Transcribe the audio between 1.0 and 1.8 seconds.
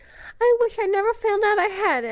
found out I